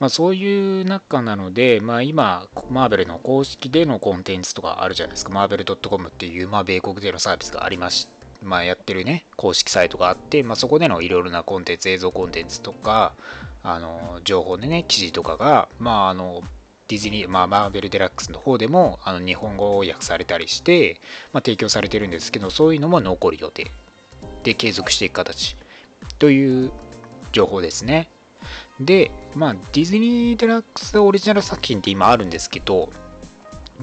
[0.00, 5.30] まあそういう中なので、まあ今、マーベルの公式でのコンテンツとかあるじゃないですか。
[5.30, 8.08] マーベル .com っていう、まあ米国でのサービスがありまし
[8.42, 13.14] まあ、やってるね、公式サイトがあって、まあ、そこでのいろいろなコンテンツ、映像コンテンツとか、
[13.62, 16.42] あの、情報でね、記事とかが、まあ、あの、
[16.88, 21.00] ディズニー、まあ、マーベルデラックスの方でも、あの、日本語訳されたりして、
[21.32, 23.66] まあ、提供されてるんですけど、そういうのも残る予定
[24.42, 25.56] で継続していく形
[26.18, 26.72] という
[27.32, 28.10] 情報ですね。
[28.80, 32.90] で、まあ、ディズニーデラックスオリジナル作品って今あるんですけど、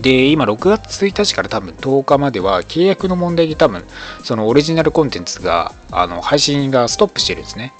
[0.02, 3.84] で、今6月1日から多分10日までは契約の問題で多分
[4.24, 7.74] そのオリジナルコンテンツがあの配信がストップしてるんですね。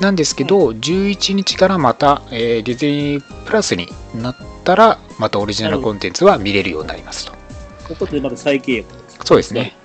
[0.00, 7.32] なんですけど、11日からまた、えーディズニープラスになったら、またオリジナルコンテンツは見れるようになりますと。
[7.86, 8.88] ここでまた再契約。
[9.24, 9.76] そうですね。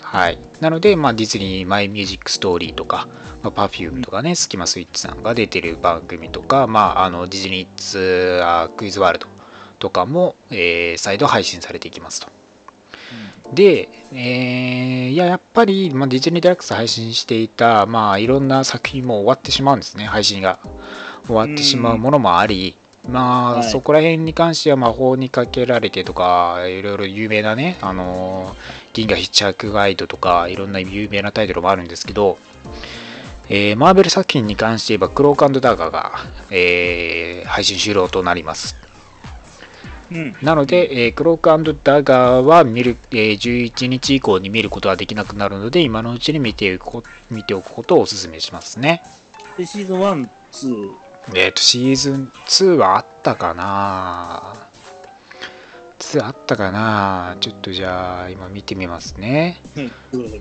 [0.00, 0.38] はい。
[0.60, 3.08] なので、まあ、ディズニーマイミュージックストーリーとか、
[3.42, 9.33] まあ、Perfume とかね、スキマスイッチさんが出てる番組とか、まあ、あのディズニーツアークイズワールド
[9.78, 12.28] とかも、えー再度配信されていきますと。
[13.52, 20.58] で、えーいや、やっぱり、まあ、ディズニーデラックス配信していた、まあ、いろんな作品も終わってしまうんですね、配信が。
[21.26, 22.76] 終わってしまうものもあり、
[23.08, 32.38] まあ、はいそこら辺に関しては魔法にかけられてとか、いろいろ有名なね、あのー銀河ヒッチハイクガイドとか、いろんな有名なタイトルもあるんですけど、
[33.48, 36.12] えーマーベル作品に関して言えば、クロークダガーが、
[36.50, 38.83] えー配信終了となります。
[40.14, 40.36] うん。
[40.42, 46.78] なので、えークロークダガーは見る、えー11日以降に見ることはできなくなるので、今のうちに見て
[47.30, 49.02] 見ておくことをお勧めしますね。
[49.58, 54.68] で、シーズン1、2、えっ、と、シーズン2はあったかな
[55.98, 59.60] ?2 あったかなちょっとじゃあ、今見てみますね。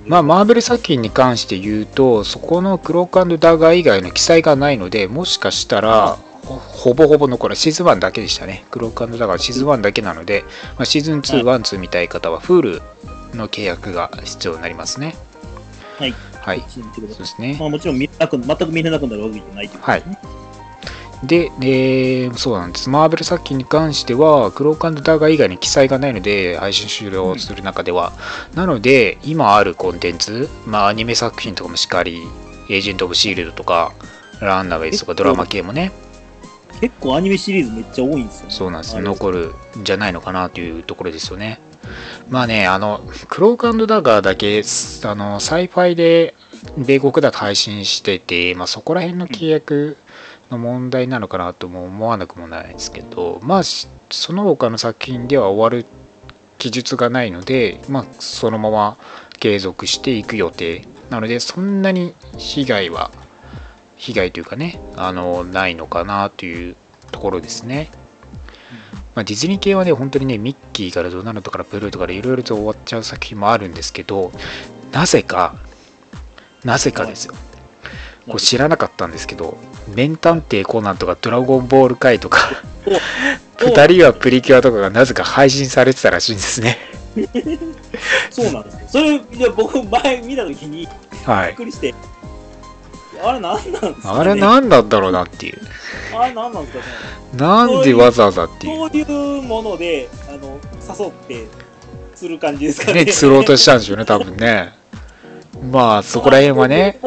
[0.06, 8.66] まあ、マーベル作品に関して言うと、そこのクロークダガー以外の記載がないので、もしかしたら、ほほぼほぼ残るシーズン1だけでしたね。
[8.70, 10.44] クロークダガーシーズン1だけなので、
[10.78, 12.82] まあ、シーズン2、1、2見たい方は、フール
[13.34, 15.16] の契約が必要になりますね。
[15.98, 16.14] はい。
[16.42, 16.64] はい。
[16.70, 17.56] そうですね。
[17.60, 20.20] まあもちろん見れなく、全く見れなくなるわけじゃないということですね。
[21.24, 22.90] で、えーそうなんです。
[22.90, 28.12] マーベル作品に関しては、クロークダガー以外に記載がないので、配信終了する中では。
[28.56, 32.22] なので、今あるコンテンツ、まあ、アニメ作品とかもしっかり、
[32.70, 33.94] エージェント・オブ・シールドとか、
[34.42, 35.94] ランナーウェイズとか、ドラマ系もね、
[36.84, 38.52] 結構アニメシリーズめっちゃ多いんですよ、ね。
[38.52, 39.00] そうなんです。
[39.00, 41.62] 残るんじゃないのかなというところですよね。
[42.28, 44.62] まあね、あの、クロークダガーだけ、
[45.10, 46.36] あの、サイファイで
[46.78, 49.96] 米国だと配信してて、まあそこら辺の契約
[50.52, 55.88] の問題なのかなとも思わなくもないですけど、まあ、しその他の作品では終わる
[56.58, 58.98] 記述がないので、まあ、そのまま
[59.40, 63.10] 継続していく予定なので、そんなに被害は、
[63.96, 66.76] 被害というかね、あの、ないのかなという
[67.12, 67.90] ところですね。
[69.16, 74.32] まあ、ディズニー系はね、本当にね、ミッキーからドナルドからプルーとかでいろいろと終わっちゃう作品もあるんですけど、
[74.92, 75.56] なぜか、
[76.64, 77.36] なぜかですよ。
[78.28, 79.58] これ知らなかったんですけど、
[79.96, 82.40] 名探偵コナンとかドラゴンボール界とか、
[83.62, 86.78] お二人はプリキュアとかがなぜか配信されてたらしいんですね。
[88.32, 88.88] そうなんですよ。
[88.88, 90.88] それ、いや僕、前見たときに、
[91.26, 91.48] はい。
[91.50, 91.94] びっくりして、
[93.22, 95.60] あれなんなんですか、ね、あれ何なんだろうなっていう。
[96.16, 96.86] あれなんなんですかね？
[97.38, 98.78] なんでわざわざっていう。
[98.78, 101.48] そういうもので、あの、誘って、
[102.16, 103.06] する感じですかね？
[103.06, 104.74] ね、釣ろうとしたんでしょうね、多分ね。
[105.72, 107.00] まあ、そこら辺はね、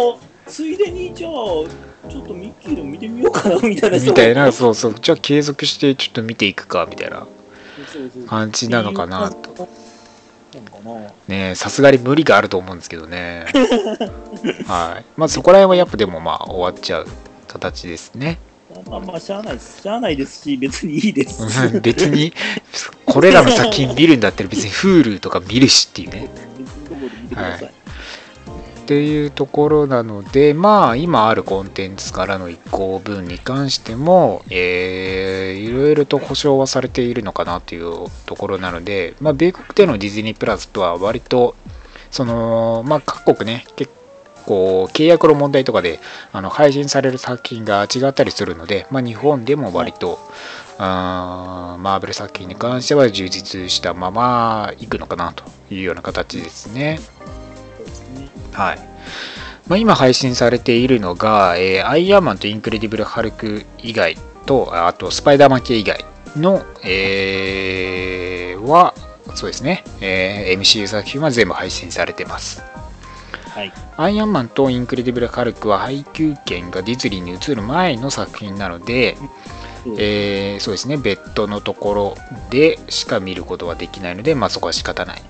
[0.46, 7.26] ついでに、じゃあ、ちょっとミッキーでも見てみようかな、みたいな人みたいな、うそうそう、じゃあ継続してちょっと見ていくか、みたいな
[8.26, 9.68] 感じなのかなと。
[10.60, 13.46] なのかなねさすがに無理があると思うんですけどね。
[14.66, 15.04] はい。
[15.16, 17.06] まあそこら辺はやっぱでもまあ終わっちゃう
[17.46, 18.38] 形ですね。
[18.88, 19.82] まあまあ、しゃあないです。
[19.82, 21.42] しゃあないですし、別にいいです。
[21.42, 21.46] う
[21.78, 22.32] ん別に、
[23.06, 26.28] これらの作品見るんだったら別に Hulu とか見るしっていうね。
[26.58, 27.72] 別にどこで見てください。
[28.86, 41.56] っていうところなので、まあ今あるコンテンツからの移行分に関しても、えー、いろいろと保証はされているのかなというところなので、まあ米国でのディズニープラスとは割と、
[42.12, 43.92] その、まあ各国ね、結
[44.46, 45.98] 構契約の問題とかで
[46.30, 50.20] あの配信される作品が違ったりするので、まあ日本でも割と、
[50.78, 57.00] あーマーベル作品に関しては充実したままいくのかなというような形ですね。
[58.56, 58.78] はい。
[59.68, 64.16] まあ、今配信されているのが、えーアイアンマンとインクレディブル・ハルク以外
[64.46, 66.04] と、ああとスパイダーマン系以外
[66.36, 68.94] の、えーは、
[69.34, 72.62] そうですね、えー MCU 作品は全部配信されてます。
[73.50, 73.72] はい。
[73.96, 79.16] アイアンマンとインクレディブル・ハルクは配給権がディズニーに移る前の作品なので、
[79.84, 82.14] そうえーそうですね、別途のところ
[82.50, 85.22] でしか見ることはできないので、まあ、そこは仕方ない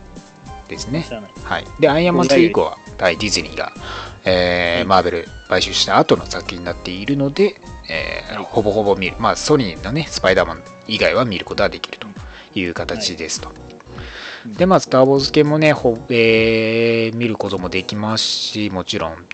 [0.68, 1.06] ですね。
[1.44, 3.72] はい、で、アイアンマン2以降は、はい、ディズニーが、
[4.24, 12.08] えーうんマーベル買収した後の作品になっているので、えーはいほぼほぼ見る、まあ、ソニーのね、スパイダーマン以外は見ることができると
[12.54, 13.50] いう形ですと。
[13.50, 13.76] うん
[14.46, 19.26] で、まあ、スター・ウォーズ系もね、ほえー見ることもできますし、もちろん。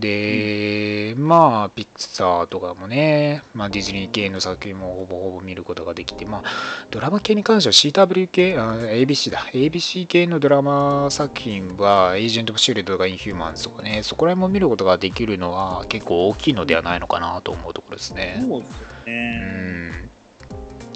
[0.00, 6.44] で、まあ、ピクサーとかもね、まあ、ディズニー系の作品もほぼほぼ見ることができて、まあ、
[6.90, 18.38] ドラマ系に関しては CW 系、あ ABC だ、ABC 系のドラマ作品は、エージェント・シールドとかインヒューマンズとかね、そこら辺も見ることができるのは結構大きいのではないのかなと思うところですね。
[18.40, 19.88] そうですようね。
[20.06, 20.10] ん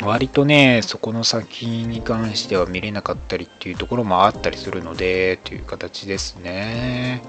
[0.02, 7.22] 割とね、そこの作品に関しては見れなかったりっていうところもあったりするので、という形ですね。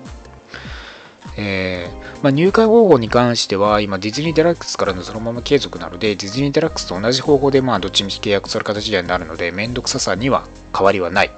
[1.37, 11.31] えーまあ、入会方法に関しては、今、ディズニーデラックスからのそのまま継続なので、ディズニーデラックスと同じ方法で、まあ、どっちみち契約する形にはなるので、めんどくささには変わりはない。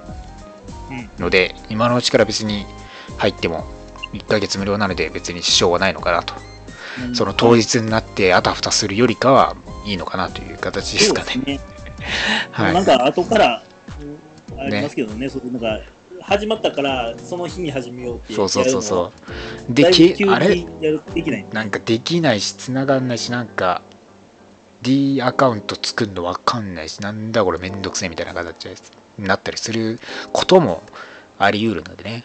[0.90, 1.10] うん。
[1.18, 2.64] ので、今のうちから別に
[3.16, 3.64] 入っても
[4.12, 6.34] 1ヶ月無料なので、別に支障はないのかなと。
[7.06, 7.14] うん。
[7.14, 11.42] その当日になってあたふたするよりかはいいのかなという形ですかね。
[11.44, 11.60] ね。
[12.52, 12.74] はい。
[12.74, 13.62] なんか後から、
[14.00, 14.18] うん
[14.58, 15.80] ありますけどね、そういうなんか、
[16.28, 19.12] 始まったから、その日に始めようってそうそうそうそ
[19.68, 19.72] う。
[19.72, 19.74] う。
[19.74, 20.56] で、だいぶ急けあれ？
[20.56, 23.80] にやるできないなんかできないし、繋がんないし、なんか
[24.82, 29.98] D アカウント作るのわかんないし、なんだこれめんどくせえみたいな形になったりする
[30.34, 30.82] ことも
[31.38, 32.24] あり得るのでね。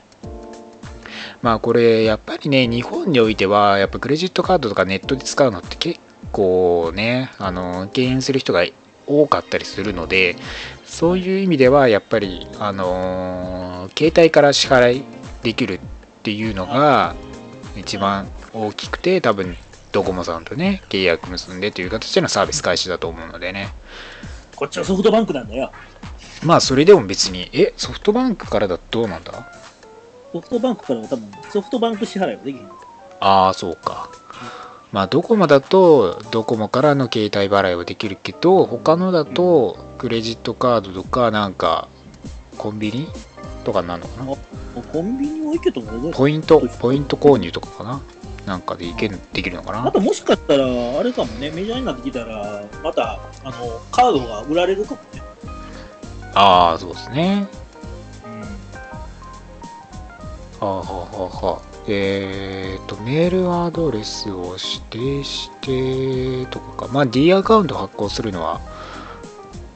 [1.41, 5.99] まあこれやっぱりね、日本においては、やっぱクレジットカードとかネットで使うのって結
[6.33, 8.65] 構ね、あの、敬遠する人が
[9.07, 10.35] 多かったりするので、
[10.85, 15.03] そういう意味ではやっぱり、あのー携帯から支払い
[15.41, 15.79] できるっ
[16.23, 17.15] ていうのが
[17.75, 19.55] 一番大きくて、多分
[19.91, 23.73] ドコモさんとね、契約結んでという形でのサービス開始だと思うのでね。
[24.55, 25.71] こっちはソフトバンクなんだよ。
[26.43, 29.31] まあそれでも別に、え、ソフトバンクからだとどうなんだ？
[30.31, 32.65] ソフトバンクからは多分、ソフトバンク支払いはできへん。
[33.19, 34.09] ああ、そうか。
[34.91, 41.87] まあ、ドコモだと、ドコモからの携帯払いはできるけど、他のだと、クレジットカードとか、なんか、
[42.59, 43.07] コンビニ
[43.63, 44.35] とかになるのかな？
[44.81, 48.01] コンビニも行けどうポイント、ポイント購入とかかな？
[48.45, 49.87] なんかでいけるできるのかな？
[49.87, 55.21] あともしかしたら、あれかもね、メジャーになってきたら、また、あの、カードが売られるかもね。
[56.33, 57.47] ああ、そうですね。
[58.25, 58.41] うん。
[58.41, 58.47] は
[60.61, 66.93] あ、はあはあはあ、えーと、メールアドレスを指定してとかか。
[66.93, 68.59] まあ、D アカウント発行するのは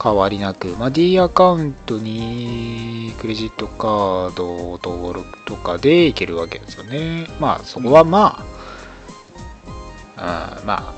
[0.02, 7.26] 変わりなく、まあ、D アカウントにクレジットカードを登録とかでいけるわけですよね。
[7.40, 8.44] まあ、そこはま
[10.16, 10.94] あ、うん、ま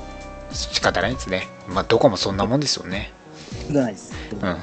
[0.49, 1.47] あ、仕方ないですね。
[1.67, 3.11] まあ、どこもそんなもんですよね。
[3.69, 4.13] ないです。
[4.41, 4.57] うん。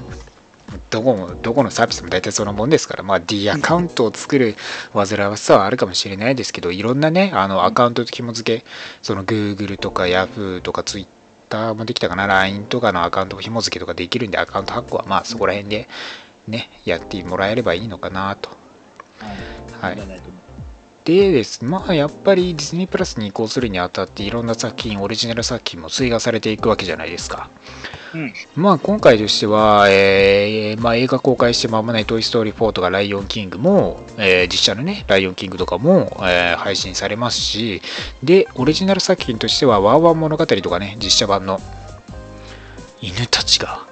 [0.90, 4.54] どこも、どこのサービスも大体そのもんですから、まあ D アカウントを作る
[4.92, 8.64] 煩わしさはあるかもしれないですけど、いろんなね、あのアカウントと紐付け、
[9.00, 11.17] その Google とか Yahoo とか Twitter
[11.74, 15.88] もできたかな、LINE とかのアカウント紐付けとかできるんで、アカウント発行はまあそこら辺で
[16.46, 18.50] ね、やってもらえればいいのかなと。
[19.20, 19.96] はい。
[19.96, 20.37] はい。
[21.16, 27.48] でですまあやっぱりディズニープラスに移行するにあたっていろんな作品、オリジナル作品も追加されていくわけじゃないですか。
[28.14, 28.34] うん。
[28.54, 37.80] まあ今回としては、えーまあ、映画公開して間もないトイ・ストーリー4とかライオンキングも、えー実写のね、ライオンキングとかも、えー配信されますし、
[38.22, 41.58] で、オリジナル作品としては、ワーワン物語とかね、実写版の
[43.00, 43.86] 犬たちが、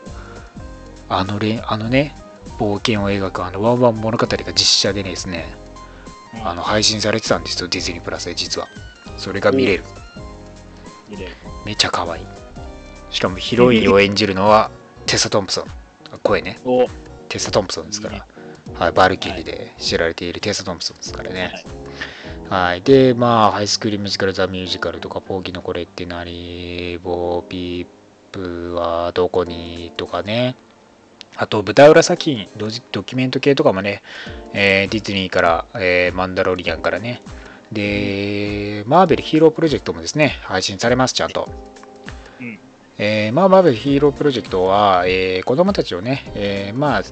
[1.09, 2.15] あのれあのね、
[2.59, 5.66] 冒険を描くあのワンワン物語が実写でですね、
[6.45, 8.69] あの配信されてたんですよ、ディズニープラスで実は。
[9.19, 9.85] それが見れる。
[11.09, 11.37] 入れる。
[11.65, 12.27] めちゃ可愛い。
[13.11, 14.71] しかもヒロインを演じるのは
[15.07, 15.65] テサ・トンプソン。
[16.23, 16.59] 声ね。
[16.65, 16.87] お
[17.29, 18.27] テサ・トンプソンですから。
[18.75, 21.65] はい、バルキリーで知られているテサ・トンプソンですからね。
[22.49, 22.83] はい。
[22.83, 27.87] で、まあ、ハイスクールミュージカル、ザ・ミュージカルとか、ポーギのこれって何、ボーピー
[28.31, 30.55] プはどこにとかね。
[31.39, 34.03] あと、舞台裏作品、ドジドキュメント系とかもね、
[34.55, 37.21] えーディズニーから、えーマンダロリアンからね。
[37.73, 41.49] で、マーベルヒーロープロジェクトもですね、配信されます、ちゃんと。
[42.41, 42.59] うん。
[42.99, 47.03] えーまあ、マーベルヒーロープロジェクトは、えー子供たちをね、えーまあ、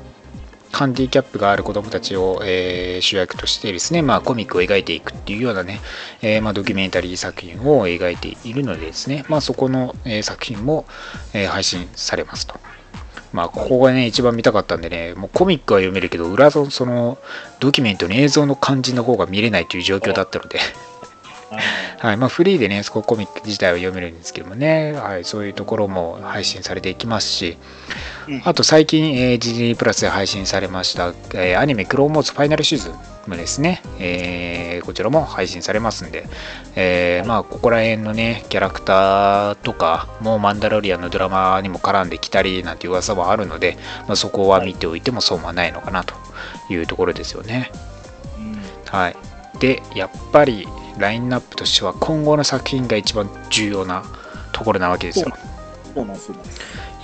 [0.72, 5.80] ハンディキャップがある子供たちを、えー主役としてですね、まあ、コミックを描いていくっていうようなね、
[6.22, 10.86] えーまあ、ドキュメンタリー作品を描いているのでですね、まあ、そこの、えー作品も、
[11.34, 12.58] えー配信されますと。
[13.34, 17.18] まあ、ここがね、一番見たかったんでね、もうコミックは読めるけど、裏のその
[17.58, 20.60] ドキュメントの映像の感じの方が見れないという状況だったので、
[22.04, 22.10] はい。
[22.10, 27.56] はいまあ、フリーでね、そこコミック自体は読めるんですけどもね、はい、そういうところも配信されていきますし、
[28.28, 28.42] うん。
[28.44, 32.92] あと最近、えー、ディズニープラスで配信されました、えーアニメクローンモーズファイナルシーズン
[33.30, 36.26] もですね、えーこちらも配信されますんで、
[36.76, 46.14] えーまあ、ここら辺のね、キャラクターとか、もうマンダロリアンのドラマにも絡んできたりなんて噂はあるので、まあ、そこは見ておいても損はないのかなと
[46.68, 47.70] いうところですよね。
[48.38, 48.58] うん。
[48.90, 49.16] はい。
[49.58, 50.68] で、やっぱり
[50.98, 54.04] ラインナップとしては今後の作品が一番重要な
[54.52, 55.32] ところなわけですよ。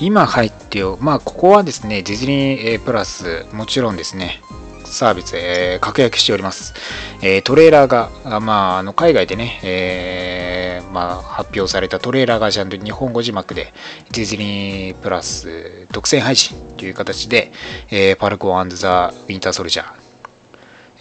[0.00, 4.40] 今入ってよ、まあ、ここはですね、ディズニーえープラス、もちろんですね、
[4.84, 6.74] サービス、えー確約しております。
[7.22, 13.72] えートレーラーが、あまあ、あの海外でね、えーまあ、発表されたトレーラーがちゃんと日本語字幕で、
[14.12, 17.52] ディズニープラス独占配信という形で、
[17.90, 19.86] えーパルコンザ・ウィンター・ソルジャー、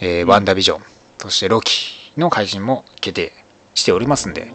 [0.00, 0.82] えーワンダービジョン、
[1.18, 3.32] そしてロキの配信も決定
[3.74, 4.52] しておりますんで、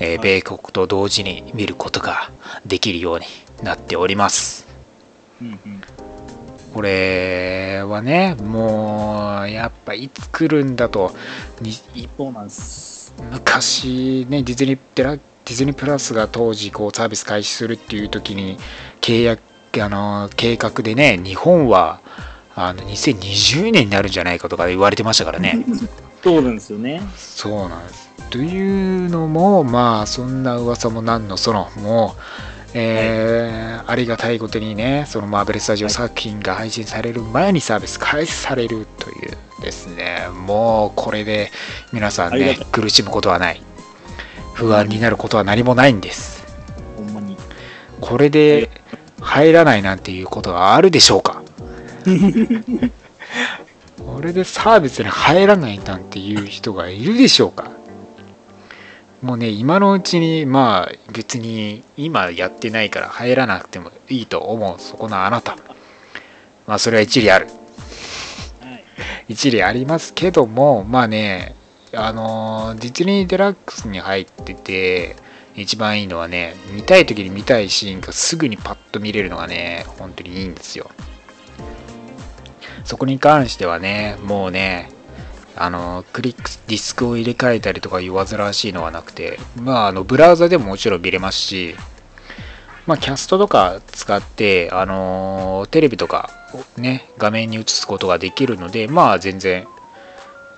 [0.00, 2.30] えーはい米国と同時に見ることが
[2.64, 3.26] できるように
[3.62, 4.68] なっております。
[5.42, 5.80] うんうん。
[6.72, 11.12] これはね、もう、やっぱいつ来るんだと。
[13.32, 18.58] 昔ね、ディズニープラディズニープラスが当時こうサービス開始するっていう時に
[19.00, 19.42] 契約
[19.82, 22.00] あの計画でね日本は
[22.54, 25.64] あの2020年になるんじゃないかとか言われてましたからね
[26.28, 27.02] そうなんですよね。
[27.16, 28.08] そうなんです。
[28.30, 32.20] というのもまあそんな噂もなんのそのもう
[32.74, 41.50] えーありがたいことにねそのマーベル・スタジオ作品が配信される前にサービス開始されるというですねもうこれで
[41.92, 43.62] 皆さんね苦しむことはない。
[44.54, 46.44] 不安になることは何もないんです。
[46.96, 47.36] ほんまに。
[48.00, 48.70] これで
[49.20, 51.42] 入らないなんていうことがあるでしょうか？
[54.18, 57.70] これでサービスに入らないなんていう人がいるでしょうか？
[59.22, 64.80] もうね今のうちにまあ別に今やってないから入らなくてもいいと思う。
[64.80, 65.56] そこのあなた。
[66.66, 67.46] まあそれは一理ある。
[67.46, 67.52] は
[68.74, 68.84] い。
[69.28, 71.54] 一理ありますけどもまあね
[71.94, 75.14] あのディズニーデラックスに入ってて
[75.54, 80.90] 一番いいのはね見たい時に見たいシーンがすぐにパッと見れるのがね本当にいいんですよ
[82.88, 84.88] そこに関してはねもうね
[85.56, 91.76] あのクリックディスクを入れ替えたりとかいう煩わしいのはなくてまああのブラウザでももちろん見れますし
[92.86, 96.30] まあ、キャストとか使って、あのテレビとか
[96.78, 99.68] ね、画面に映すことができるので、まあ全然、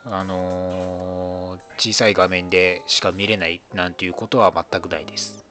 [0.04, 5.44] あの小さい画面でしか見れないなんていうことは全くないです。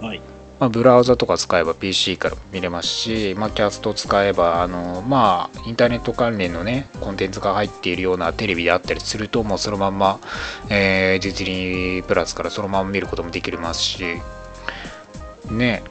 [0.00, 0.20] はい。
[0.60, 10.20] まあ、ブラウザとか使えば PC から見れますし、まあ、キャスト使えば、あのまあ、インターネット関連のね、コンテンツが入っているようなテレビであったりすると、もうそのまんま、
[10.70, 14.04] えーディズニープラスからそのまま見ることもできますし、
[15.50, 15.82] ね、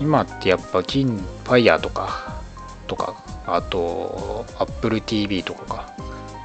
[0.00, 2.42] 今ってやっぱ、キンファイヤーとか、
[2.86, 3.14] とか、
[3.46, 5.94] あと、Apple TV とかか、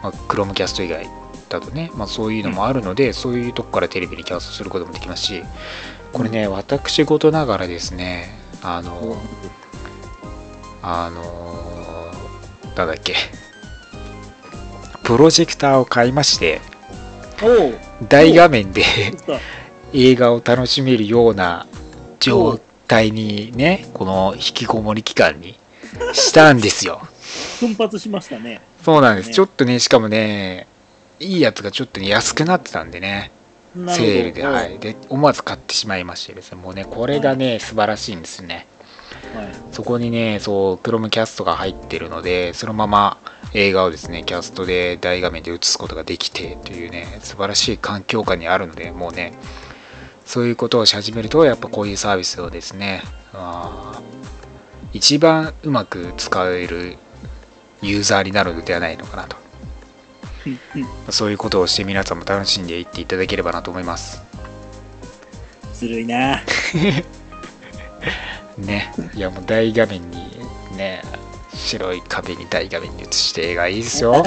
[0.01, 1.07] まあ、Chromecast 以外
[1.49, 5.43] だとね、まあ、そういうのもあるので、そういうとこからテレビにキャストすることもできますし、
[6.13, 8.29] これね、私事ながらですね、
[8.61, 9.17] あの、
[10.81, 13.15] あのーなんだっけ、
[15.03, 16.61] プロジェクターを買いまして。
[18.07, 19.39] 大画面でさ
[19.93, 21.67] 映画を楽しめるような
[22.19, 25.59] 状態にね、この引きこもり期間に
[26.13, 27.05] したんですよ。
[27.59, 28.61] 奮発しましたね。
[28.83, 29.29] そうなんです。
[29.29, 30.67] ねちょっとね、しかもね、
[31.19, 33.31] いいやつがちょっとね、安くなってたんでね、
[33.73, 34.79] セールで、はい。
[34.79, 38.67] で、思わず買ってしまいましてですね、もうね、これがね、素晴らしいんですね。
[39.35, 39.47] はい。
[39.71, 43.17] そこにね、そう、クロムキャストが入ってるので、そのまま
[43.53, 49.33] 映画をですね、キャストで大画面で映すことができてというね、素晴らしい環境下にあるので、もうね、
[50.25, 53.01] そういうことをし始めると、やっぱこういうサービスをですね、
[53.33, 54.23] あー
[54.93, 56.97] 一番うまく使える
[57.81, 59.42] ユーザーになるのではないのかなと。
[60.45, 64.21] うんうんそういうことをして皆さんも楽しんでいっていただければなと思います。
[65.73, 66.41] ずるいな。
[68.57, 68.93] ね。
[69.13, 70.39] いやもう大画面に
[70.75, 71.01] ね、
[71.53, 74.23] 白い壁に大画面に映して映画いいですよ。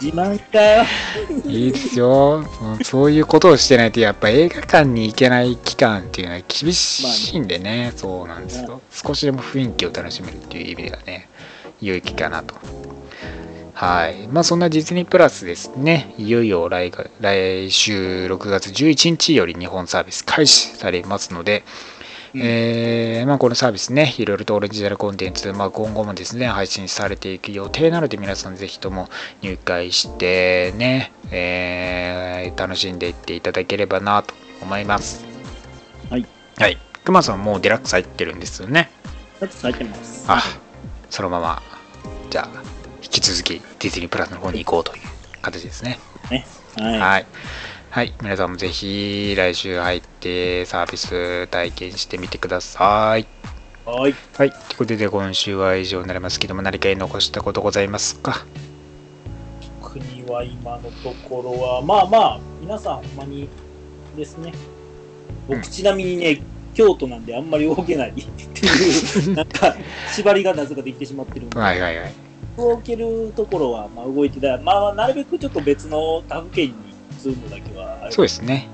[0.00, 0.84] 自慢かよ。
[1.46, 2.44] いいですよ。
[2.78, 8.80] うんそういうことをしてないと、やっぱ映画館に行けない期間っていうのは厳しいんでね、そうなんですよ。
[8.90, 11.28] 少しでも雰囲気を楽しめるっていう意味ではね、
[11.80, 12.54] 良い気かなと。
[13.74, 14.28] はい。
[14.28, 21.64] まあそんなディズニープラスですね、いよいよ来が来週6月11日より日本サービス開始されますので、
[22.36, 29.08] えーまあ、このサービスね、いろいろとオリジナルコンテンツ、まあ、今後もですね、配信されていく予定なので、皆さんぜひとも
[29.42, 35.24] 入会してね、えー楽しんでいっていただければなと思います。
[36.10, 36.26] はい。
[36.58, 36.78] はい。
[37.04, 38.90] くまさんもうデラックス入ってるんですよね。
[39.40, 40.24] だって咲いてます。
[40.28, 40.42] あ、
[41.10, 41.62] そのまま、
[42.30, 42.73] じゃあ、
[43.04, 45.02] 引き続きディズニープラスの方に行こうという
[45.42, 45.98] 形ですね。
[46.24, 46.44] はい。
[46.80, 47.26] はい。
[47.90, 48.14] はい。
[48.22, 53.26] 皆さんもぜひ来週入ってサービス体験してみてください。
[53.84, 54.14] はい。
[54.36, 54.50] はい。
[54.50, 58.46] ということで今週は以上になりますけども何か言い残したことございますか？
[59.82, 63.48] 国は今のところは、まあまあ、皆さんほんまに
[64.16, 64.52] ですね。
[64.68, 64.74] うん
[65.46, 66.40] 僕ちなみにね、
[66.72, 68.20] 京都なんであんまり動けないって
[68.66, 69.76] いう、 なんか、
[70.10, 72.14] 縛りがなぜかできてしまってるんで、はいはいはい。
[72.56, 74.58] 動けるところは、まあ動いてた。
[74.58, 76.74] まあ、なるべくちょっと別の他府県に
[77.18, 78.08] 住むのだけは。
[78.10, 78.68] そうですね。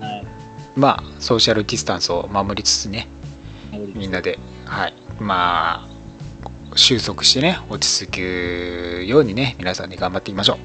[0.00, 0.26] はい。
[0.74, 3.08] まあ、ソーシャルディスタンスを守りつつね、
[3.94, 4.94] みんなで、はい。
[5.20, 10.58] まあ、収束してね、落ち着くようにね、皆さんで頑張っていきましょ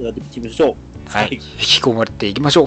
[0.00, 0.04] う。
[0.04, 0.76] やっていきましょう。
[1.10, 1.30] はい。
[1.32, 2.66] 引きこもっていきましょう。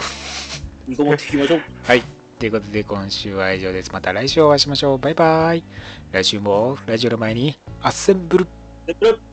[0.87, 1.61] 煮こもっていきましょう。
[1.83, 2.03] はい。
[2.39, 3.91] ということで今週は以上です。
[3.91, 4.97] また来週お会いしましょう。
[4.97, 5.63] バイバイ。
[6.11, 9.32] 来週もラジオの前にアッセンブル。